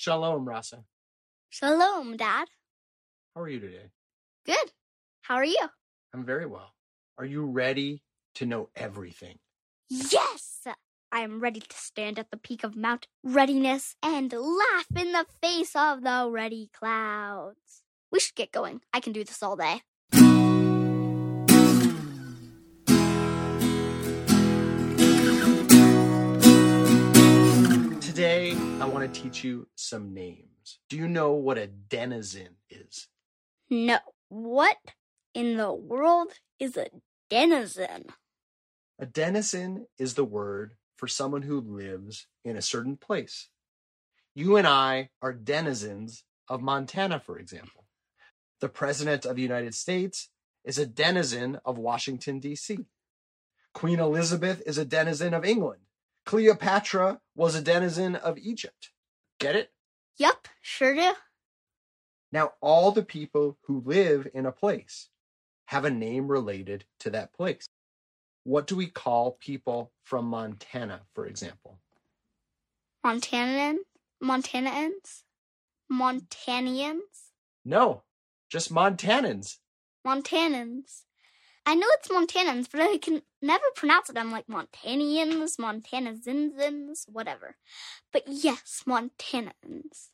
[0.00, 0.84] Shalom, Rasa.
[1.48, 2.46] Shalom, Dad.
[3.34, 3.90] How are you today?
[4.46, 4.70] Good.
[5.22, 5.68] How are you?
[6.14, 6.72] I'm very well.
[7.18, 8.04] Are you ready
[8.36, 9.40] to know everything?
[9.90, 10.68] Yes!
[11.10, 15.26] I am ready to stand at the peak of Mount Readiness and laugh in the
[15.42, 17.82] face of the ready clouds.
[18.12, 18.82] We should get going.
[18.94, 19.82] I can do this all day.
[28.88, 30.78] Want to teach you some names.
[30.88, 33.08] Do you know what a denizen is?
[33.70, 33.98] No.
[34.28, 34.76] What
[35.34, 36.88] in the world is a
[37.30, 38.06] denizen?
[38.98, 43.48] A denizen is the word for someone who lives in a certain place.
[44.34, 47.86] You and I are denizens of Montana, for example.
[48.60, 50.30] The President of the United States
[50.64, 52.86] is a denizen of Washington, D.C.
[53.72, 55.82] Queen Elizabeth is a denizen of England.
[56.28, 58.90] Cleopatra was a denizen of Egypt.
[59.40, 59.72] Get it?
[60.18, 61.14] Yup, sure do.
[62.30, 65.08] Now, all the people who live in a place
[65.68, 67.66] have a name related to that place.
[68.44, 71.78] What do we call people from Montana, for example?
[73.02, 73.76] Montanan?
[74.22, 75.22] Montanans?
[75.90, 77.32] Montanians?
[77.64, 78.02] No,
[78.50, 79.60] just Montanans.
[80.06, 81.04] Montanans.
[81.68, 84.16] I know it's Montanans, but I can never pronounce it.
[84.16, 87.56] I'm like Montanians, Montanazins, whatever.
[88.10, 90.08] But yes, Montanans.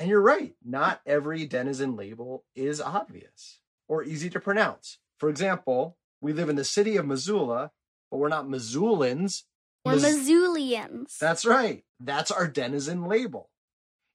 [0.00, 4.98] And you're right, not every denizen label is obvious or easy to pronounce.
[5.18, 7.70] For example, we live in the city of Missoula,
[8.10, 9.44] but we're not Missoulans.
[9.84, 11.16] We're Mis- Missoulians.
[11.18, 11.84] That's right.
[12.00, 13.50] That's our denizen label.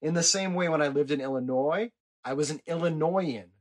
[0.01, 1.91] In the same way, when I lived in Illinois,
[2.25, 3.51] I was an Illinoisan.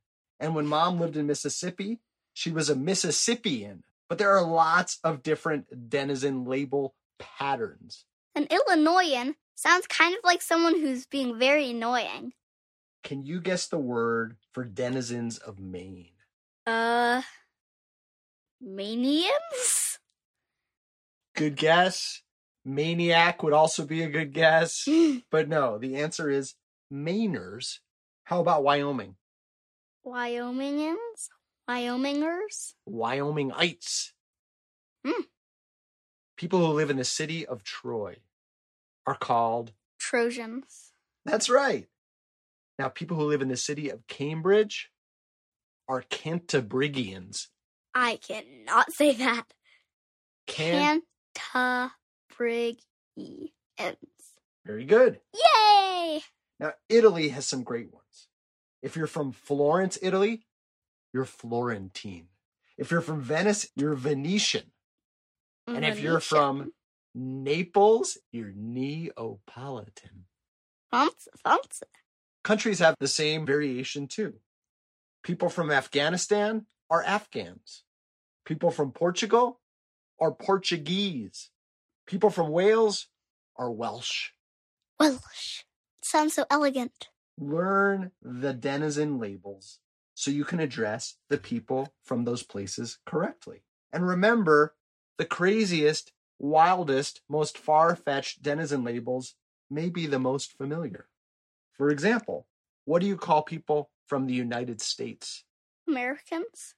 [0.41, 2.01] And when mom lived in Mississippi,
[2.37, 3.83] she was a Mississippian.
[4.11, 8.05] But there are lots of different denizen label patterns.
[8.35, 12.33] An Illinoisan sounds kind of like someone who's being very annoying.
[13.03, 16.11] Can you guess the word for denizens of Maine?
[16.67, 17.23] Uh,
[18.63, 19.99] Manians?
[21.35, 22.21] Good guess.
[22.67, 24.87] Maniac would also be a good guess.
[25.31, 26.55] But no, the answer is
[26.93, 27.79] Mainers.
[28.25, 29.17] How about Wyoming?
[30.05, 31.31] Wyomingans?
[31.69, 32.75] Wyomingers?
[32.89, 34.13] Wyomingites.
[35.05, 35.23] Hmm.
[36.37, 38.17] People who live in the city of Troy
[39.07, 40.93] are called, Trojans.
[41.25, 41.87] that's right.
[42.79, 44.91] Now, people who live in the city of Cambridge
[45.89, 47.47] are Cantabrigians.
[47.95, 49.45] I cannot say that.
[50.47, 51.03] Can-
[51.35, 52.77] Cantabrigians.
[54.67, 55.21] Very good.
[55.33, 56.21] Yay!
[56.59, 58.29] Now, Italy has some great ones.
[58.83, 60.46] If you're from Florence, Italy,
[61.17, 62.27] you're Florentine.
[62.77, 64.65] If you're from Venice, you're Venetian.
[65.67, 66.73] Mm, and if you're from
[67.15, 70.27] Naples, you're Neapolitan.
[70.91, 71.87] Fancy, fancy.
[72.45, 74.35] Countries have the same variation too.
[75.25, 77.85] People from Afghanistan are Afghans.
[78.45, 79.59] People from Portugal
[80.21, 81.51] are Portuguese.
[82.07, 83.09] People from Wales
[83.57, 84.33] are Welsh.
[85.01, 85.65] Welsh.
[86.03, 87.09] Sounds so elegant.
[87.39, 89.81] Learn the denizen labels
[90.17, 93.63] so you can address the people from those places correctly.
[93.93, 94.75] And remember,
[95.19, 99.35] the craziest, wildest, most far fetched denizen labels
[99.71, 101.07] may be the most familiar.
[101.75, 102.47] For example,
[102.87, 105.45] what do you call people from the United States?
[105.87, 106.75] Americans?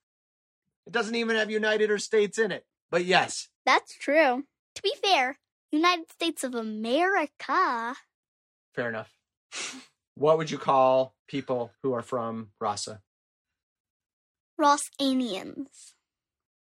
[0.84, 2.66] It doesn't even have United or States in it.
[2.90, 4.44] But yes, That's true.
[4.74, 5.38] To be fair,
[5.70, 7.94] United States of America.
[8.74, 9.12] fair enough.
[10.16, 13.02] What would you call people who are from Rasa?
[14.60, 15.92] Rossanians.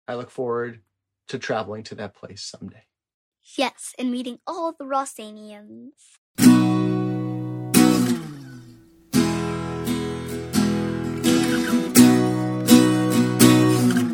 [0.09, 0.81] I look forward
[1.29, 2.85] to traveling to that place someday.
[3.57, 5.93] Yes, and meeting all the Rossanians.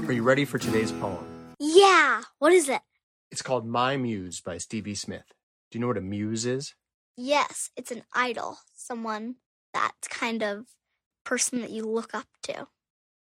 [0.09, 1.55] Are you ready for today's poem?
[1.59, 2.23] Yeah!
[2.39, 2.83] What is it?
[3.31, 5.33] It's called My Muse by Stevie Smith.
[5.71, 6.75] Do you know what a muse is?
[7.17, 8.59] Yes, it's an idol.
[8.75, 9.37] Someone
[9.73, 10.67] that kind of
[11.25, 12.67] person that you look up to.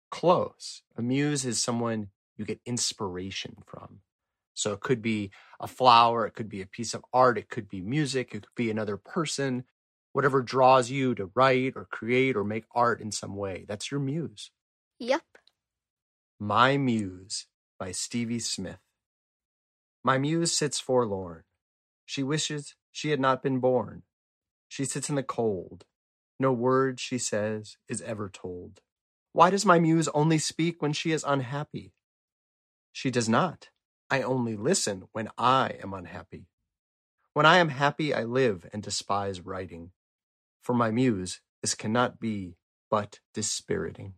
[0.10, 0.82] Close.
[0.98, 4.00] A muse is someone you get inspiration from.
[4.54, 7.70] So it could be a flower, it could be a piece of art, it could
[7.70, 9.66] be music, it could be another person,
[10.14, 13.66] whatever draws you to write or create or make art in some way.
[13.68, 14.50] That's your muse.
[15.00, 15.22] Yep.
[16.40, 17.48] My Muse
[17.80, 18.80] by Stevie Smith.
[20.04, 21.44] My muse sits forlorn.
[22.06, 24.04] She wishes she had not been born.
[24.68, 25.86] She sits in the cold.
[26.40, 28.82] No word she says is ever told.
[29.38, 31.94] Why does my muse only speak when she is unhappy?
[32.92, 33.70] She does not.
[34.10, 36.48] I only listen when I am unhappy.
[37.34, 39.92] When I am happy, I live and despise writing.
[40.64, 42.56] For my muse, this cannot be
[42.90, 44.16] but dispiriting.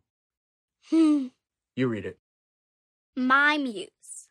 [0.89, 1.27] Hmm.
[1.75, 2.17] You read it.
[3.13, 4.29] My muse.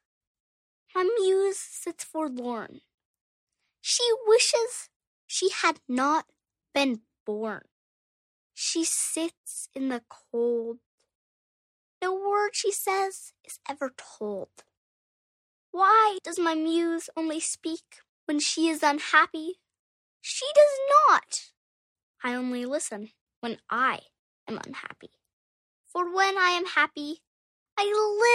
[0.95, 2.81] My muse sits forlorn.
[3.83, 4.89] She wishes
[5.27, 6.25] she had not
[6.73, 7.65] been born.
[8.61, 10.79] She sits in the cold.
[12.03, 14.49] No word she says is ever told.
[15.71, 19.61] Why does my muse only speak when she is unhappy?
[20.21, 21.53] She does not.
[22.25, 24.01] I only listen when I
[24.49, 25.13] am unhappy.
[25.87, 27.21] For when I am happy,
[27.79, 27.85] I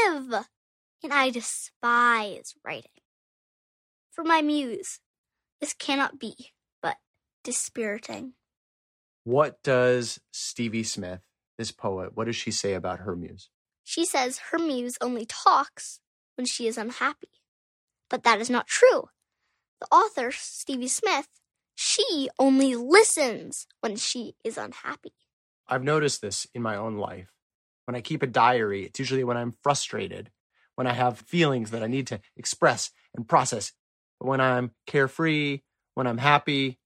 [0.07, 0.45] live,
[1.03, 3.01] and I despise writing.
[4.09, 5.01] For my muse,
[5.59, 6.95] this cannot be but
[7.43, 8.35] dispiriting.
[9.23, 11.21] What does Stevie Smith,
[11.57, 13.49] this poet, what does she say about her muse?
[13.83, 15.99] She says her muse only talks
[16.35, 17.29] when she is unhappy.
[18.09, 19.09] But that is not true.
[19.79, 21.27] The author, Stevie Smith,
[21.75, 25.13] she only listens when she is unhappy.
[25.67, 27.31] I've noticed this in my own life.
[27.85, 30.31] When I keep a diary, it's usually when I'm frustrated,
[30.75, 33.73] when I have feelings that I need to express and process.
[34.19, 35.61] But when I'm carefree,
[35.95, 36.79] when I'm happy,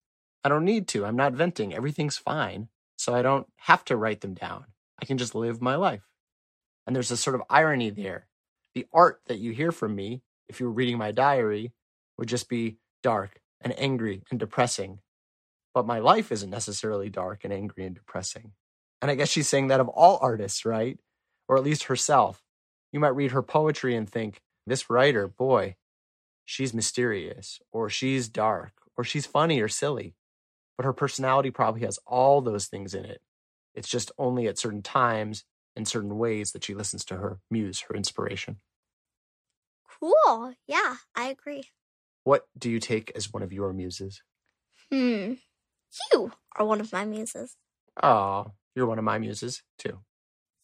[0.47, 1.03] I don't need to.
[1.05, 1.73] I'm not venting.
[1.73, 2.69] Everything's fine.
[2.97, 4.63] So I don't have to write them down.
[4.97, 6.07] I can just live my life.
[6.85, 8.27] And there's a sort of irony there.
[8.73, 11.73] The art that you hear from me, if you were reading my diary,
[12.17, 14.99] would just be dark and angry and depressing.
[15.73, 18.53] But my life isn't necessarily dark and angry and depressing.
[19.01, 20.97] And I guess she's saying that of all artists, right?
[21.49, 22.41] Or at least herself.
[22.93, 25.75] You might read her poetry and think, this writer, boy,
[26.45, 30.15] she's mysterious, or she's dark, or she's funny or silly.
[30.77, 33.19] But her personality probably has all those things in it.
[33.73, 35.43] It's just only at certain times
[35.75, 38.57] and certain ways that she listens to her muse, her inspiration.
[39.99, 40.53] Cool.
[40.67, 41.63] Yeah, I agree.
[42.23, 44.21] What do you take as one of your muses?
[44.91, 45.33] Hmm.
[46.11, 47.55] You are one of my muses.
[48.01, 49.99] Oh, you're one of my muses too.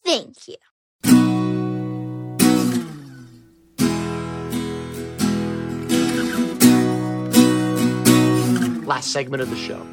[0.04, 0.56] Thank you.
[8.86, 9.84] Last segment of the show.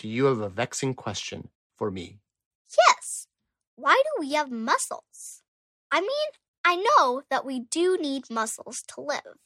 [0.00, 2.20] Do you have a vexing question for me?
[2.88, 3.26] Yes.
[3.76, 5.42] Why do we have muscles?
[5.92, 6.08] I mean,
[6.64, 9.36] I know that we do need muscles to live.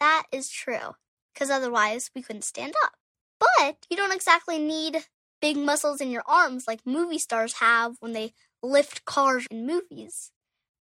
[0.00, 0.96] That is true,
[1.32, 2.92] because otherwise we couldn't stand up.
[3.40, 4.98] But you don't exactly need
[5.40, 10.30] big muscles in your arms like movie stars have when they lift cars in movies.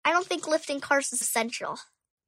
[0.04, 1.78] I don't think lifting cars is essential.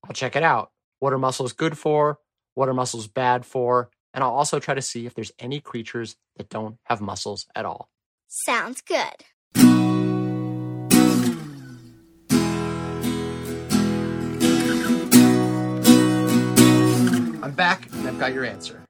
[0.02, 0.70] I'll check it out.
[1.00, 2.20] What are muscles good for?
[2.54, 3.90] What are muscles bad for?
[4.16, 7.66] And I'll also try to see if there's any creatures that don't have muscles at
[7.66, 7.90] all.
[8.28, 9.26] Sounds good.
[17.44, 18.82] I'm back and I've got your answer.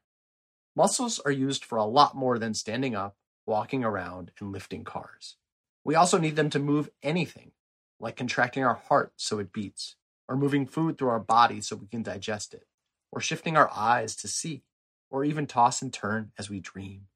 [0.76, 5.34] Muscles are used for a lot more than standing up, walking around, and lifting cars.
[5.82, 7.50] We also need them to move anything,
[7.98, 9.96] like contracting our heart so it beats,
[10.28, 12.68] or moving food through our body so we can digest it,
[13.10, 14.62] or shifting our eyes to see,
[15.16, 17.06] or even toss and turn as we dream.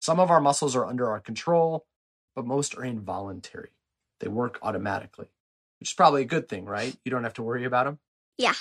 [0.00, 1.86] Some of our muscles are under our control,
[2.34, 3.70] but most are involuntary.
[4.18, 5.28] They work automatically,
[5.78, 6.96] which is probably a good thing, right?
[7.04, 8.00] You don't have to worry about them.
[8.38, 8.54] Yeah.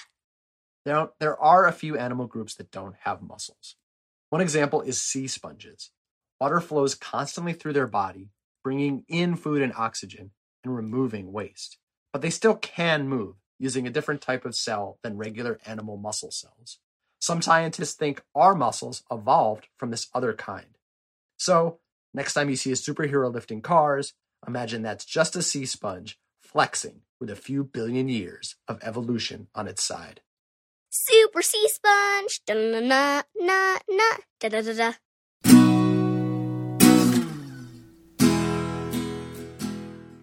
[0.86, 3.78] Now, there are a few animal groups that don't have muscles.
[4.30, 5.90] One example is sea sponges.
[6.40, 8.30] Water flows constantly through their body,
[8.64, 10.34] bringing in food and oxygen
[10.64, 11.80] and removing waste.
[12.14, 16.30] But they still can move using a different type of cell than regular animal muscle
[16.30, 16.78] cells.
[17.26, 20.78] Some scientists think our muscles evolved from this other kind.
[21.38, 21.80] So,
[22.14, 24.14] next time you see a superhero lifting cars,
[24.48, 29.68] imagine that's just a sea sponge flexing with a few billion years of evolution on
[29.68, 30.22] its side.
[30.92, 32.42] Super sea sponge.
[32.46, 34.18] Da na na na na.
[34.40, 34.94] Da da da da.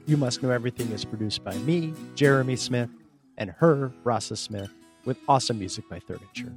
[0.06, 2.90] You Must Know Everything is produced by me, Jeremy Smith,
[3.36, 4.70] and her, Rasa Smith,
[5.04, 6.54] with awesome music by Thirdature.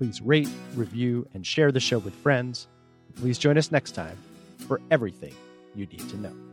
[0.00, 2.68] Please rate, review, and share the show with friends.
[3.16, 4.16] Please join us next time
[4.66, 5.34] for everything
[5.74, 6.49] you need to know.